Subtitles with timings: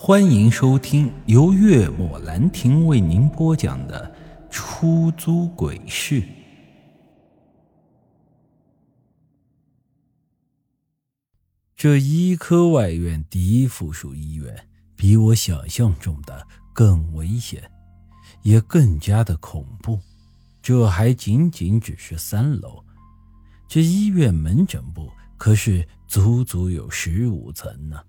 [0.00, 4.08] 欢迎收听由月末兰亭为您播讲的
[4.48, 6.22] 《出租鬼市》。
[11.74, 17.68] 这医科外院第一附属医院比我想象中的更危险，
[18.42, 19.98] 也更加的恐怖。
[20.62, 22.84] 这还仅仅只是三楼，
[23.66, 28.00] 这医院门诊部可是足足有十五层呢。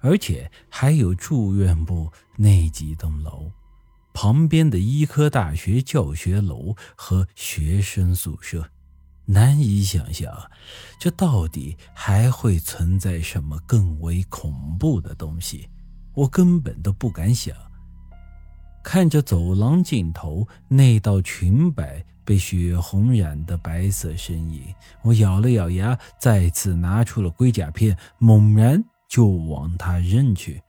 [0.00, 3.50] 而且还有住院部那几栋楼，
[4.12, 8.70] 旁边的医科大学教学楼和学生宿舍，
[9.26, 10.50] 难以想象，
[10.98, 15.68] 这到底还会存在什么更为恐怖的东西？
[16.14, 17.54] 我根本都不敢想。
[18.82, 28.82] 看着走廊尽头那道裙摆被血红染的白色身影，我咬了咬牙，再次拿出了龟甲片，猛然。
[29.10, 30.62] 就往他扔去，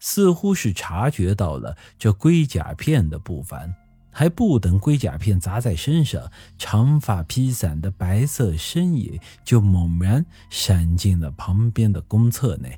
[0.00, 3.72] 似乎是察觉到了这龟甲片的不凡，
[4.10, 12.76] 还不等龟甲片砸在身上，长发披散的白色身影就猛然闪进了旁边的公厕内，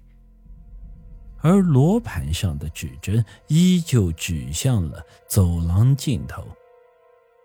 [1.39, 6.47] 而罗盘上的指针依旧指向了走廊尽头。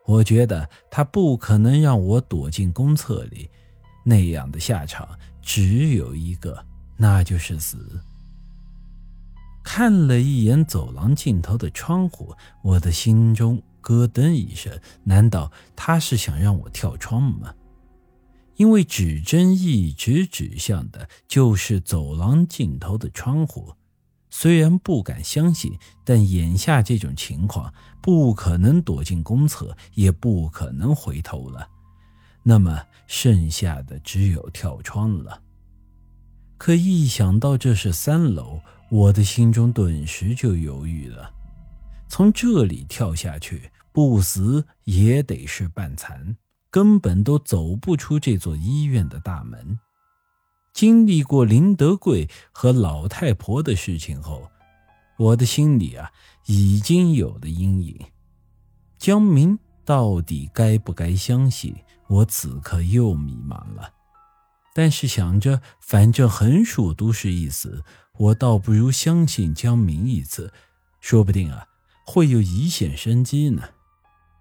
[0.06, 3.50] 我觉得他不可能让我躲进公厕里，
[4.04, 5.08] 那样的下场
[5.42, 6.71] 只有一个。
[7.02, 8.00] 那就是死。
[9.64, 14.80] 看了一眼走廊尽头的窗户，我的心中咯噔一声。
[15.04, 17.56] 难道他是想让我跳窗吗？
[18.56, 23.74] 因为指针一直指向的就是走廊尽头的窗户。
[24.30, 31.68] 虽然不敢相信，但眼下这种情况，不可能躲进公厕，也不可能回头了。
[32.44, 35.42] 那么剩下的只有跳窗了。
[36.62, 41.34] 可一想到这是三楼，我的心中顿时就犹豫了。
[42.08, 46.38] 从这里跳下去，不死也得是半残，
[46.70, 49.80] 根本都走不出这座医院的大门。
[50.72, 54.48] 经历过林德贵和老太婆的事情后，
[55.18, 56.12] 我的心里啊
[56.46, 58.00] 已经有了阴影。
[59.00, 61.76] 江明到底该不该相信？
[62.08, 63.92] 我此刻又迷茫了。
[64.74, 67.84] 但是想着，反正横竖都是一死，
[68.18, 70.54] 我倒不如相信江明一次，
[71.00, 71.66] 说不定啊
[72.06, 73.64] 会有一线生机呢。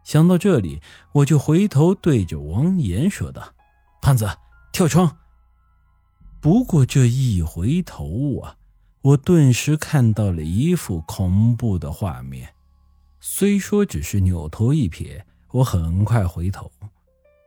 [0.05, 0.81] 想到这里，
[1.13, 3.55] 我就回头对着王岩说道
[4.01, 4.29] ：“胖子，
[4.73, 5.17] 跳窗。”
[6.41, 8.57] 不过这一回头啊，
[9.03, 12.55] 我顿时看到了一幅恐怖的画面。
[13.21, 15.21] 虽说只是扭头一瞥，
[15.51, 16.71] 我很快回头，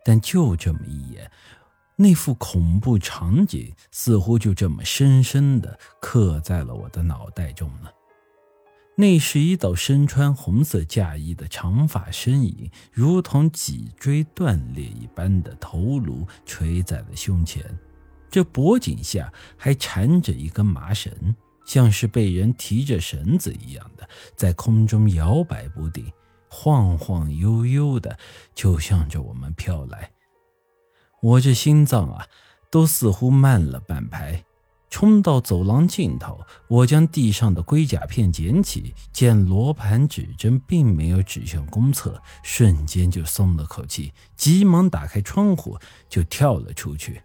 [0.06, 1.30] 但就这么一眼。
[1.96, 7.92] 那幅恐怖场景似乎就这么深深的刻在了我的脑袋中了。
[8.96, 17.64] 那是一道身穿红色嫁衣的长发身影，如同脊椎断裂一般的头颅垂在了胸前，
[18.30, 21.12] 这脖颈下还缠着一根麻绳，
[21.66, 26.06] 像是被人提着绳子一样的在空中摇摆不定，
[26.48, 28.16] 晃晃悠悠的
[28.54, 30.13] 就向着我们飘来。
[31.24, 32.28] 我这心脏啊，
[32.70, 34.44] 都似乎慢了半拍。
[34.90, 45.80] 冲到走廊尽头，我将地上的龟甲片捡起，见罗盘指针并没有指向公厕，瞬间就松了口气，急忙打开窗户
[46.10, 47.22] 就跳了出去。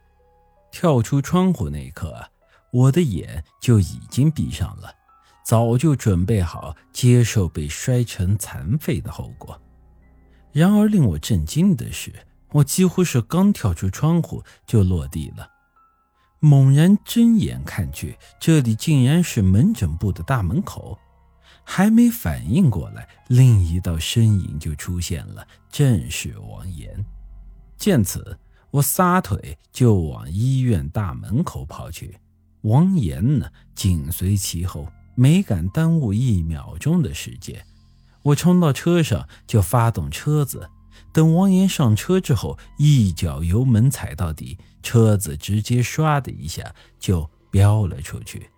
[0.71, 2.25] 跳出窗户那一刻，
[2.73, 4.95] 我的眼就已经闭上了，
[5.45, 9.61] 早就准备好接受被摔成残废的后果。
[10.53, 12.13] 然而令我震惊的是。
[12.53, 15.49] 我几乎是刚跳出窗户就落地了，
[16.41, 20.99] 猛然睁眼看去，这里竟然是门诊部的大门口。
[21.71, 27.05] 还没反应过来，另一道身影就出现了，正是王岩。
[27.77, 28.39] 见此，
[28.71, 32.19] 我撒腿就往医院大门口跑去，
[32.63, 37.63] 王岩呢紧随其后，没敢耽误一秒钟的时间。
[38.23, 40.71] 我冲到车上就发动车子。
[41.13, 48.49] 等王岩上车之后，一脚油门踩到底，车子直接唰的一下就飙了出去。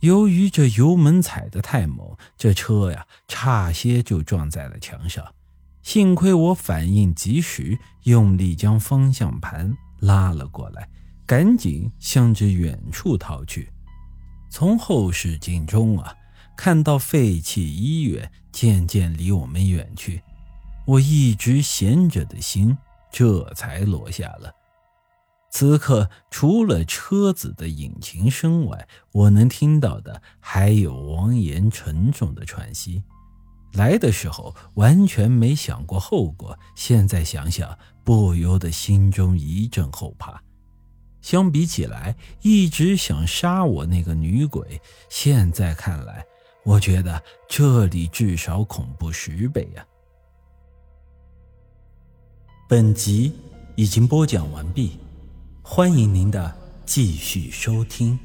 [0.00, 5.24] 由于这油门踩得太猛，这车呀差些就撞在了墙上。
[5.82, 10.88] 幸亏我反应及时，用力将方向盘拉了过来，
[11.26, 13.70] 赶紧向着远处逃去。
[14.50, 16.14] 从后视镜中啊，
[16.56, 20.22] 看到废弃医院渐渐离我们远去。
[20.90, 22.76] 我一直闲着的心
[23.12, 24.52] 这才落下了。
[25.52, 33.04] 此刻除了车子的引擎声外，我能听到的还有王岩沉重的喘息。
[33.74, 40.42] 来的时候完全没想过后果，现在想想不由得心中一阵后怕。
[41.22, 46.24] 相比起来，一直想杀我那个女鬼，现在看来，
[46.64, 49.86] 我觉得这里至少恐怖十倍啊！
[52.70, 53.32] 本集
[53.74, 54.92] 已经播讲完毕，
[55.60, 56.56] 欢迎您的
[56.86, 58.16] 继续收听。